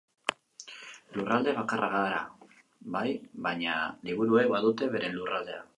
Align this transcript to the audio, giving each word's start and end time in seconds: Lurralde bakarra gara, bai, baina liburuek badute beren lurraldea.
Lurralde 1.17 1.53
bakarra 1.59 1.91
gara, 1.97 2.23
bai, 2.97 3.07
baina 3.49 3.79
liburuek 4.11 4.55
badute 4.57 4.95
beren 4.99 5.21
lurraldea. 5.21 5.67